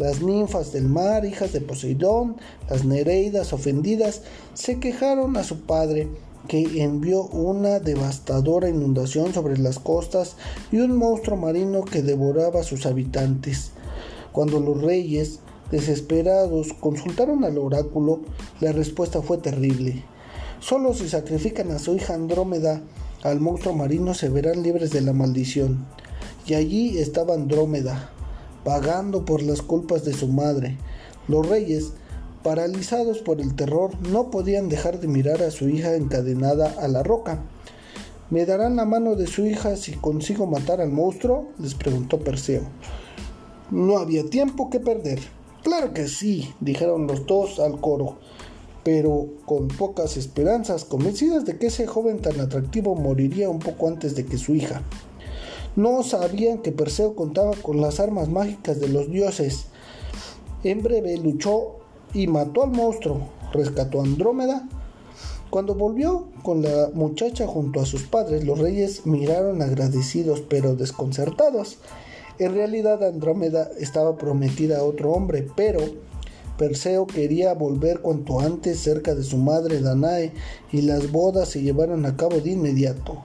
Las 0.00 0.22
ninfas 0.22 0.72
del 0.72 0.88
mar, 0.88 1.24
hijas 1.24 1.52
de 1.52 1.60
Poseidón, 1.60 2.34
las 2.68 2.84
Nereidas 2.84 3.52
ofendidas, 3.52 4.22
se 4.54 4.80
quejaron 4.80 5.36
a 5.36 5.44
su 5.44 5.60
padre, 5.60 6.08
que 6.48 6.82
envió 6.82 7.22
una 7.26 7.78
devastadora 7.78 8.68
inundación 8.68 9.32
sobre 9.32 9.56
las 9.56 9.78
costas 9.78 10.34
y 10.72 10.78
un 10.78 10.96
monstruo 10.96 11.36
marino 11.36 11.84
que 11.84 12.02
devoraba 12.02 12.62
a 12.62 12.64
sus 12.64 12.86
habitantes. 12.86 13.70
Cuando 14.32 14.58
los 14.58 14.82
reyes, 14.82 15.38
desesperados, 15.70 16.72
consultaron 16.80 17.44
al 17.44 17.56
oráculo, 17.56 18.22
la 18.58 18.72
respuesta 18.72 19.22
fue 19.22 19.38
terrible. 19.38 20.02
Solo 20.60 20.94
si 20.94 21.08
sacrifican 21.08 21.70
a 21.70 21.78
su 21.78 21.94
hija 21.94 22.14
Andrómeda 22.14 22.82
al 23.22 23.40
monstruo 23.40 23.74
marino 23.74 24.14
se 24.14 24.28
verán 24.28 24.62
libres 24.62 24.90
de 24.90 25.00
la 25.00 25.12
maldición. 25.12 25.84
Y 26.46 26.54
allí 26.54 26.98
estaba 26.98 27.34
Andrómeda, 27.34 28.10
pagando 28.64 29.24
por 29.24 29.42
las 29.42 29.62
culpas 29.62 30.04
de 30.04 30.14
su 30.14 30.28
madre. 30.28 30.78
Los 31.26 31.46
reyes, 31.48 31.92
paralizados 32.42 33.18
por 33.18 33.40
el 33.40 33.56
terror, 33.56 33.90
no 34.08 34.30
podían 34.30 34.68
dejar 34.68 35.00
de 35.00 35.08
mirar 35.08 35.42
a 35.42 35.50
su 35.50 35.68
hija 35.68 35.94
encadenada 35.96 36.72
a 36.80 36.88
la 36.88 37.02
roca. 37.02 37.42
¿Me 38.30 38.46
darán 38.46 38.76
la 38.76 38.84
mano 38.84 39.16
de 39.16 39.26
su 39.26 39.44
hija 39.44 39.76
si 39.76 39.92
consigo 39.92 40.46
matar 40.46 40.80
al 40.80 40.90
monstruo? 40.90 41.48
les 41.58 41.74
preguntó 41.74 42.20
Perseo. 42.20 42.62
No 43.70 43.98
había 43.98 44.28
tiempo 44.30 44.70
que 44.70 44.78
perder. 44.78 45.18
Claro 45.64 45.92
que 45.92 46.06
sí, 46.06 46.54
dijeron 46.60 47.08
los 47.08 47.26
dos 47.26 47.58
al 47.58 47.80
coro 47.80 48.18
pero 48.86 49.30
con 49.46 49.66
pocas 49.66 50.16
esperanzas, 50.16 50.84
convencidas 50.84 51.44
de 51.44 51.58
que 51.58 51.66
ese 51.66 51.88
joven 51.88 52.20
tan 52.20 52.38
atractivo 52.38 52.94
moriría 52.94 53.50
un 53.50 53.58
poco 53.58 53.88
antes 53.88 54.14
de 54.14 54.24
que 54.24 54.38
su 54.38 54.54
hija. 54.54 54.80
No 55.74 56.04
sabían 56.04 56.58
que 56.58 56.70
Perseo 56.70 57.16
contaba 57.16 57.50
con 57.60 57.80
las 57.80 57.98
armas 57.98 58.28
mágicas 58.28 58.78
de 58.78 58.88
los 58.88 59.10
dioses. 59.10 59.64
En 60.62 60.84
breve 60.84 61.16
luchó 61.16 61.78
y 62.14 62.28
mató 62.28 62.62
al 62.62 62.70
monstruo, 62.70 63.22
rescató 63.52 63.98
a 63.98 64.04
Andrómeda. 64.04 64.68
Cuando 65.50 65.74
volvió 65.74 66.28
con 66.44 66.62
la 66.62 66.90
muchacha 66.94 67.48
junto 67.48 67.80
a 67.80 67.86
sus 67.86 68.04
padres, 68.04 68.44
los 68.44 68.60
reyes 68.60 69.04
miraron 69.04 69.62
agradecidos 69.62 70.42
pero 70.48 70.76
desconcertados. 70.76 71.78
En 72.38 72.54
realidad 72.54 73.02
Andrómeda 73.02 73.68
estaba 73.80 74.16
prometida 74.16 74.78
a 74.78 74.84
otro 74.84 75.10
hombre, 75.10 75.44
pero 75.56 75.80
Perseo 76.58 77.06
quería 77.06 77.52
volver 77.54 78.00
cuanto 78.00 78.40
antes 78.40 78.80
cerca 78.80 79.14
de 79.14 79.22
su 79.22 79.36
madre 79.36 79.80
Danae 79.80 80.32
y 80.72 80.82
las 80.82 81.12
bodas 81.12 81.50
se 81.50 81.62
llevaron 81.62 82.06
a 82.06 82.16
cabo 82.16 82.40
de 82.40 82.52
inmediato. 82.52 83.22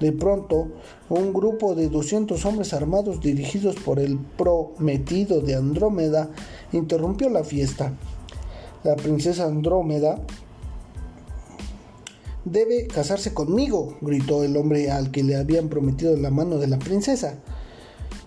De 0.00 0.12
pronto, 0.12 0.68
un 1.10 1.34
grupo 1.34 1.74
de 1.74 1.88
200 1.88 2.42
hombres 2.46 2.72
armados 2.72 3.20
dirigidos 3.20 3.76
por 3.76 3.98
el 3.98 4.18
prometido 4.18 5.42
de 5.42 5.54
Andrómeda 5.54 6.30
interrumpió 6.72 7.28
la 7.28 7.44
fiesta. 7.44 7.92
La 8.82 8.96
princesa 8.96 9.44
Andrómeda 9.44 10.18
debe 12.46 12.86
casarse 12.86 13.34
conmigo, 13.34 13.98
gritó 14.00 14.42
el 14.42 14.56
hombre 14.56 14.90
al 14.90 15.10
que 15.10 15.22
le 15.22 15.36
habían 15.36 15.68
prometido 15.68 16.16
la 16.16 16.30
mano 16.30 16.56
de 16.56 16.66
la 16.66 16.78
princesa. 16.78 17.34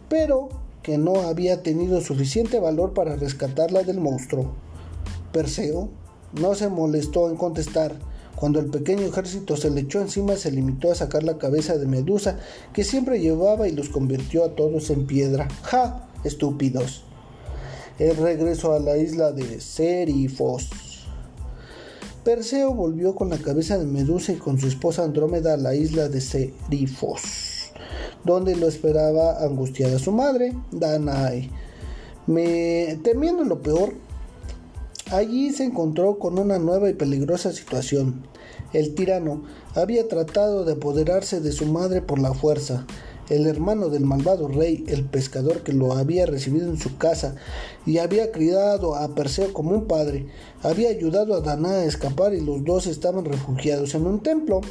Pero 0.09 0.49
que 0.83 0.97
no 0.97 1.21
había 1.21 1.63
tenido 1.63 2.01
suficiente 2.01 2.59
valor 2.59 2.93
para 2.93 3.15
rescatarla 3.15 3.83
del 3.83 4.01
monstruo. 4.01 4.53
Perseo 5.31 5.89
no 6.39 6.53
se 6.55 6.67
molestó 6.69 7.29
en 7.29 7.37
contestar. 7.37 7.95
Cuando 8.35 8.59
el 8.59 8.65
pequeño 8.65 9.03
ejército 9.03 9.55
se 9.55 9.69
le 9.69 9.81
echó 9.81 10.01
encima, 10.01 10.35
se 10.35 10.51
limitó 10.51 10.91
a 10.91 10.95
sacar 10.95 11.23
la 11.23 11.37
cabeza 11.37 11.77
de 11.77 11.87
Medusa, 11.87 12.37
que 12.73 12.83
siempre 12.83 13.21
llevaba 13.21 13.67
y 13.69 13.71
los 13.71 13.89
convirtió 13.89 14.43
a 14.43 14.55
todos 14.55 14.89
en 14.89 15.07
piedra. 15.07 15.47
¡Ja! 15.63 16.09
Estúpidos. 16.25 17.05
El 17.97 18.17
regreso 18.17 18.73
a 18.73 18.79
la 18.79 18.97
isla 18.97 19.31
de 19.31 19.61
Serifos. 19.61 20.69
Perseo 22.25 22.73
volvió 22.73 23.15
con 23.15 23.29
la 23.29 23.37
cabeza 23.37 23.77
de 23.77 23.85
Medusa 23.85 24.33
y 24.33 24.37
con 24.37 24.59
su 24.59 24.67
esposa 24.67 25.03
Andrómeda 25.03 25.53
a 25.53 25.57
la 25.57 25.75
isla 25.75 26.09
de 26.09 26.19
Serifos 26.19 27.52
donde 28.23 28.55
lo 28.55 28.67
esperaba 28.67 29.43
angustiada 29.43 29.99
su 29.99 30.11
madre, 30.11 30.53
Danae. 30.71 31.49
Me, 32.27 32.99
temiendo 33.03 33.43
lo 33.43 33.61
peor, 33.61 33.93
Allí 35.13 35.51
se 35.51 35.63
encontró 35.65 36.17
con 36.17 36.39
una 36.39 36.57
nueva 36.57 36.89
y 36.89 36.93
peligrosa 36.93 37.51
situación. 37.51 38.23
El 38.73 38.95
tirano 38.95 39.43
había 39.75 40.07
tratado 40.07 40.65
de 40.65 40.73
apoderarse 40.73 41.39
de 41.39 41.51
su 41.51 41.67
madre 41.67 42.01
por 42.01 42.17
la 42.17 42.33
fuerza. 42.33 42.87
El 43.29 43.45
hermano 43.45 43.89
del 43.89 44.05
malvado 44.05 44.47
rey, 44.47 44.83
el 44.87 45.05
pescador 45.05 45.61
que 45.61 45.71
lo 45.71 45.93
había 45.93 46.25
recibido 46.25 46.67
en 46.67 46.79
su 46.79 46.97
casa 46.97 47.35
y 47.85 47.99
había 47.99 48.31
criado 48.31 48.95
a 48.95 49.13
Perseo 49.13 49.53
como 49.53 49.69
un 49.71 49.85
padre, 49.85 50.25
había 50.63 50.89
ayudado 50.89 51.35
a 51.35 51.41
Danae 51.41 51.81
a 51.81 51.85
escapar 51.85 52.33
y 52.33 52.41
los 52.41 52.63
dos 52.63 52.87
estaban 52.87 53.25
refugiados 53.25 53.93
en 53.93 54.07
un 54.07 54.19
templo. 54.21 54.61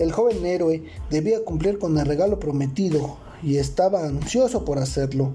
El 0.00 0.12
joven 0.12 0.46
héroe 0.46 0.82
debía 1.10 1.44
cumplir 1.44 1.78
con 1.78 1.98
el 1.98 2.06
regalo 2.06 2.40
prometido 2.40 3.18
y 3.42 3.58
estaba 3.58 4.06
ansioso 4.06 4.64
por 4.64 4.78
hacerlo. 4.78 5.34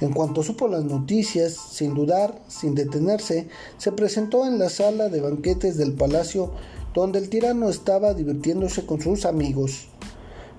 En 0.00 0.12
cuanto 0.12 0.44
supo 0.44 0.68
las 0.68 0.84
noticias, 0.84 1.54
sin 1.54 1.94
dudar, 1.94 2.40
sin 2.46 2.76
detenerse, 2.76 3.48
se 3.78 3.90
presentó 3.90 4.46
en 4.46 4.60
la 4.60 4.70
sala 4.70 5.08
de 5.08 5.20
banquetes 5.20 5.76
del 5.76 5.94
palacio 5.94 6.52
donde 6.94 7.18
el 7.18 7.28
tirano 7.28 7.68
estaba 7.68 8.14
divirtiéndose 8.14 8.86
con 8.86 9.00
sus 9.00 9.26
amigos. 9.26 9.88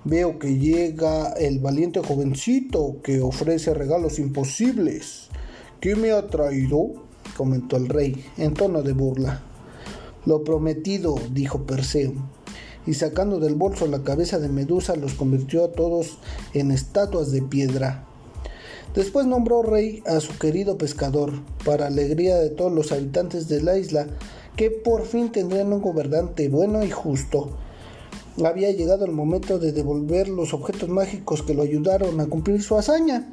Veo 0.04 0.40
que 0.40 0.58
llega 0.58 1.32
el 1.34 1.60
valiente 1.60 2.02
jovencito 2.02 2.98
que 3.02 3.22
ofrece 3.22 3.74
regalos 3.74 4.20
imposibles. 4.20 5.30
¿Qué 5.80 5.96
me 5.96 6.12
ha 6.12 6.28
traído? 6.28 7.08
comentó 7.38 7.78
el 7.78 7.88
rey, 7.88 8.26
en 8.38 8.54
tono 8.54 8.84
de 8.84 8.92
burla. 8.92 9.42
Lo 10.26 10.44
prometido, 10.44 11.16
dijo 11.32 11.66
Perseo, 11.66 12.14
y 12.88 12.94
sacando 12.94 13.40
del 13.40 13.54
bolso 13.54 13.86
la 13.86 14.04
cabeza 14.04 14.40
de 14.40 14.48
Medusa 14.48 14.96
los 14.96 15.14
convirtió 15.14 15.66
a 15.66 15.72
todos 15.74 16.18
en 16.54 16.72
estatuas 16.72 17.32
de 17.32 17.44
piedra. 17.44 18.08
Después 18.96 19.28
nombró 19.28 19.62
rey 19.62 20.02
a 20.08 20.20
su 20.22 20.36
querido 20.40 20.78
pescador, 20.78 21.34
para 21.64 21.86
alegría 21.86 22.38
de 22.38 22.50
todos 22.50 22.72
los 22.72 22.92
habitantes 22.92 23.48
de 23.48 23.62
la 23.62 23.78
isla, 23.78 24.08
que 24.56 24.72
por 24.72 25.06
fin 25.06 25.32
tendrían 25.32 25.72
un 25.72 25.82
gobernante 25.82 26.50
bueno 26.50 26.84
y 26.84 26.90
justo. 26.90 27.52
Había 28.44 28.72
llegado 28.72 29.06
el 29.06 29.12
momento 29.12 29.60
de 29.60 29.72
devolver 29.72 30.30
los 30.30 30.54
objetos 30.54 30.90
mágicos 30.90 31.44
que 31.44 31.54
lo 31.54 31.64
ayudaron 31.64 32.20
a 32.22 32.26
cumplir 32.26 32.64
su 32.64 32.76
hazaña. 32.78 33.30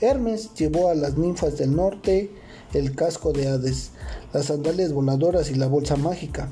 Hermes 0.00 0.54
llevó 0.54 0.88
a 0.88 0.94
las 0.94 1.16
ninfas 1.16 1.56
del 1.58 1.76
norte 1.76 2.30
el 2.74 2.94
casco 2.94 3.32
de 3.32 3.48
Hades, 3.48 3.90
las 4.32 4.46
sandalias 4.46 4.92
voladoras 4.92 5.50
y 5.50 5.54
la 5.54 5.66
bolsa 5.66 5.96
mágica. 5.96 6.48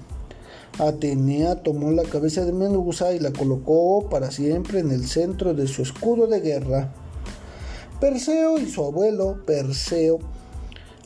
Atenea 0.79 1.63
tomó 1.63 1.93
la 1.93 2.03
cabeza 2.03 2.45
de 2.45 2.53
Medusa 2.53 3.13
y 3.15 3.21
la 3.21 3.33
colocó 3.33 4.09
para 4.11 4.33
siempre 4.33 4.81
en 4.81 4.91
el 4.91 5.07
centro 5.07 5.55
de 5.55 5.69
su 5.69 5.83
escudo 5.83 6.27
de 6.27 6.41
guerra. 6.41 6.93
Perseo 8.01 8.59
y 8.59 8.69
su 8.69 8.85
abuelo, 8.85 9.39
Perseo. 9.47 10.19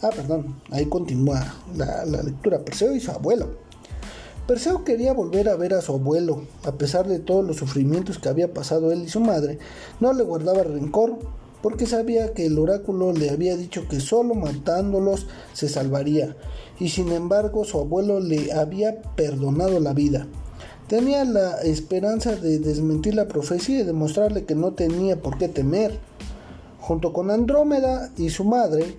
Ah, 0.00 0.08
perdón, 0.14 0.60
ahí 0.70 0.86
continúa 0.86 1.54
la, 1.76 2.04
lectura. 2.22 2.60
Perseo 2.60 2.94
y 2.94 3.00
su 3.00 3.10
abuelo. 3.10 3.50
Perseo 4.46 4.84
quería 4.84 5.12
volver 5.12 5.50
a 5.50 5.56
ver 5.56 5.74
a 5.74 5.82
su 5.82 5.92
abuelo, 5.92 6.44
a 6.64 6.72
pesar 6.72 7.06
de 7.06 7.18
todos 7.18 7.44
los 7.44 7.56
sufrimientos 7.56 8.18
que 8.18 8.30
había 8.30 8.54
pasado 8.54 8.90
él 8.90 9.02
y 9.02 9.08
su 9.10 9.20
madre, 9.20 9.58
no 10.00 10.14
le 10.14 10.22
guardaba 10.22 10.62
rencor, 10.62 11.18
porque 11.62 11.86
sabía 11.86 12.32
que 12.34 12.46
el 12.46 12.58
oráculo 12.58 13.12
le 13.12 13.30
había 13.30 13.56
dicho 13.56 13.88
que 13.88 14.00
solo 14.00 14.34
matándolos 14.34 15.26
se 15.52 15.68
salvaría, 15.68 16.36
y 16.78 16.90
sin 16.90 17.10
embargo 17.12 17.64
su 17.64 17.78
abuelo 17.78 18.20
le 18.20 18.52
había 18.52 19.02
perdonado 19.16 19.80
la 19.80 19.92
vida. 19.92 20.26
Tenía 20.88 21.24
la 21.24 21.60
esperanza 21.60 22.36
de 22.36 22.58
desmentir 22.58 23.14
la 23.14 23.28
profecía 23.28 23.80
y 23.80 23.84
demostrarle 23.84 24.44
que 24.44 24.54
no 24.54 24.72
tenía 24.72 25.20
por 25.20 25.36
qué 25.36 25.48
temer. 25.48 25.98
Junto 26.80 27.12
con 27.12 27.30
Andrómeda 27.30 28.10
y 28.16 28.30
su 28.30 28.44
madre, 28.44 28.96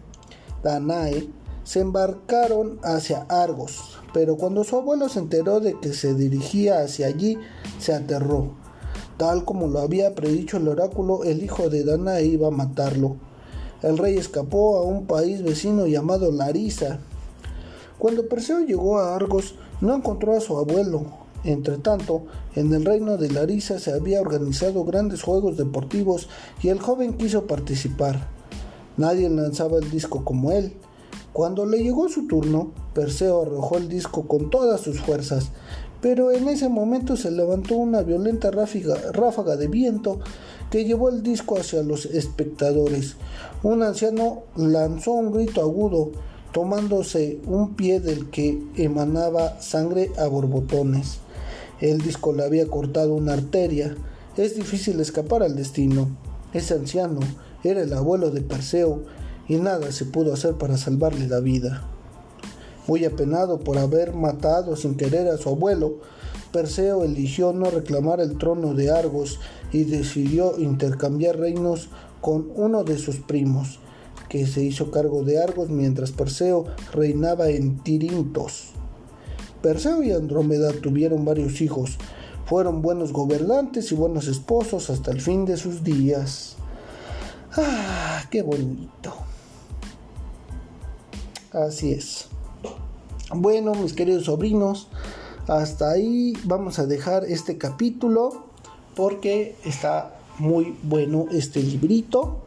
Danae, 0.62 1.28
se 1.64 1.80
embarcaron 1.80 2.80
hacia 2.84 3.26
Argos, 3.30 3.98
pero 4.14 4.38
cuando 4.38 4.64
su 4.64 4.76
abuelo 4.76 5.10
se 5.10 5.20
enteró 5.20 5.60
de 5.60 5.80
que 5.80 5.94
se 5.94 6.14
dirigía 6.14 6.82
hacia 6.82 7.08
allí, 7.08 7.38
se 7.80 7.94
aterró. 7.94 8.54
Tal 9.20 9.44
como 9.44 9.68
lo 9.68 9.80
había 9.80 10.16
predicho 10.16 10.56
el 10.56 10.70
oráculo, 10.70 11.26
el 11.26 11.44
hijo 11.44 11.70
de 11.70 11.84
Danae 11.84 12.24
iba 12.24 12.48
a 12.48 12.52
matarlo. 12.52 13.18
El 13.82 13.98
rey 13.98 14.16
escapó 14.16 14.78
a 14.78 14.84
un 14.84 15.08
país 15.08 15.44
vecino 15.44 15.88
llamado 15.88 16.32
Larisa. 16.32 17.00
Cuando 17.98 18.30
Perseo 18.30 18.62
llegó 18.62 18.98
a 18.98 19.18
Argos, 19.18 19.56
no 19.82 19.94
encontró 19.94 20.38
a 20.38 20.40
su 20.40 20.58
abuelo, 20.58 21.04
Entretanto, 21.44 22.24
en 22.56 22.74
el 22.74 22.86
reino 22.86 23.18
de 23.18 23.30
Larisa 23.30 23.78
se 23.80 23.92
había 23.92 24.22
organizado 24.22 24.86
grandes 24.86 25.22
juegos 25.22 25.58
deportivos 25.58 26.30
y 26.62 26.70
el 26.70 26.80
joven 26.80 27.18
quiso 27.18 27.46
participar. 27.46 28.26
Nadie 28.96 29.30
lanzaba 29.30 29.80
el 29.80 29.92
disco 29.92 30.24
como 30.24 30.54
él. 30.54 30.74
Cuando 31.34 31.66
le 31.66 31.84
llegó 31.84 32.08
su 32.08 32.26
turno, 32.26 32.72
Perseo 32.94 33.42
arrojó 33.42 33.78
el 33.78 33.90
disco 33.90 34.28
con 34.28 34.50
todas 34.50 34.80
sus 34.80 35.02
fuerzas, 35.02 35.52
pero 36.02 36.32
en 36.32 36.48
ese 36.48 36.70
momento 36.70 37.18
se 37.18 37.32
levantó 37.32 37.76
una 37.76 38.02
violenta 38.02 38.52
ráfaga, 38.52 39.58
de 39.58 39.68
viento 39.68 40.20
que 40.72 40.86
llevó 40.86 41.10
el 41.10 41.24
disco 41.24 41.58
hacia 41.58 41.84
los 41.84 42.06
espectadores. 42.06 43.16
Un 43.64 43.84
anciano 43.84 44.44
lanzó 44.56 45.14
un 45.14 45.32
grito 45.32 45.62
agudo, 45.62 46.12
tomándose 46.52 47.40
un 47.46 47.76
pie 47.76 48.00
del 48.00 48.30
que 48.30 48.62
emanaba 48.76 49.60
sangre 49.62 50.12
a 50.18 50.28
borbotones. 50.28 51.20
El 51.82 52.00
disco 52.00 52.34
le 52.34 52.44
había 52.44 52.68
cortado 52.68 53.16
una 53.16 53.34
arteria. 53.34 53.96
Es 54.38 54.56
difícil 54.56 55.00
escapar 55.00 55.44
al 55.44 55.56
destino. 55.56 56.08
Ese 56.54 56.74
anciano 56.74 57.20
era 57.64 57.82
el 57.82 57.94
abuelo 57.94 58.32
de 58.32 58.42
Perseo 58.42 59.04
y 59.48 59.56
nada 59.56 59.92
se 59.92 60.06
pudo 60.06 60.34
hacer 60.34 60.56
para 60.56 60.78
salvarle 60.78 61.28
la 61.28 61.40
vida. 61.40 61.90
Muy 62.90 63.06
apenado 63.06 63.60
por 63.60 63.78
haber 63.78 64.16
matado 64.16 64.76
sin 64.76 64.96
querer 64.96 65.28
a 65.28 65.38
su 65.38 65.50
abuelo, 65.50 66.00
Perseo 66.52 67.04
eligió 67.04 67.54
no 67.54 67.70
reclamar 67.70 68.20
el 68.20 68.40
trono 68.40 68.74
de 68.74 68.90
Argos 68.90 69.40
y 69.72 69.84
decidió 69.84 70.58
intercambiar 70.58 71.38
reinos 71.38 71.90
con 72.20 72.52
uno 72.56 72.84
de 72.84 72.98
sus 72.98 73.18
primos, 73.18 73.80
que 74.28 74.48
se 74.48 74.64
hizo 74.64 74.90
cargo 74.90 75.24
de 75.24 75.40
Argos 75.40 75.70
mientras 75.70 76.12
Perseo 76.12 76.66
reinaba 76.92 77.50
en 77.50 77.78
Tirintos. 77.78 78.72
Perseo 79.62 80.02
y 80.02 80.12
Andrómeda 80.12 80.72
tuvieron 80.74 81.26
varios 81.26 81.62
hijos. 81.62 82.00
Fueron 82.48 82.82
buenos 82.82 83.14
gobernantes 83.14 83.92
y 83.92 83.96
buenos 83.96 84.28
esposos 84.28 84.90
hasta 84.90 85.12
el 85.12 85.22
fin 85.22 85.46
de 85.46 85.58
sus 85.58 85.84
días. 85.84 86.56
¡Ah, 87.56 88.24
qué 88.32 88.42
bonito! 88.42 89.14
Así 91.52 91.92
es. 91.92 92.29
Bueno, 93.36 93.76
mis 93.76 93.94
queridos 93.94 94.26
sobrinos, 94.26 94.88
hasta 95.48 95.92
ahí 95.92 96.34
vamos 96.46 96.80
a 96.80 96.88
dejar 96.88 97.26
este 97.26 97.60
capítulo 97.60 98.46
porque 98.96 99.56
está 99.66 100.20
muy 100.40 100.76
bueno 100.82 101.28
este 101.32 101.62
librito. 101.62 102.40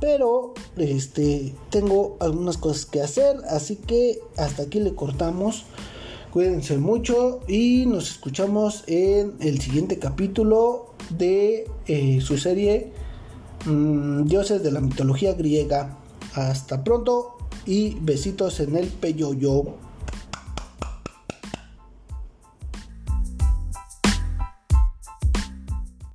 Pero 0.00 0.54
este 0.78 1.54
tengo 1.68 2.16
algunas 2.20 2.56
cosas 2.56 2.86
que 2.86 3.02
hacer, 3.02 3.36
así 3.50 3.76
que 3.76 4.20
hasta 4.38 4.62
aquí 4.62 4.80
le 4.80 4.94
cortamos. 4.94 5.66
Cuídense 6.32 6.78
mucho 6.78 7.40
y 7.46 7.84
nos 7.86 8.10
escuchamos 8.10 8.84
en 8.86 9.34
el 9.40 9.60
siguiente 9.60 9.98
capítulo 9.98 10.94
de 11.10 11.66
eh, 11.86 12.20
su 12.22 12.38
serie 12.38 12.92
mm, 13.66 14.24
Dioses 14.24 14.62
de 14.62 14.72
la 14.72 14.80
mitología 14.80 15.34
griega. 15.34 15.98
Hasta 16.34 16.84
pronto 16.84 17.37
y 17.68 17.98
besitos 18.00 18.60
en 18.60 18.76
el 18.76 18.86
peyoyo. 18.86 19.87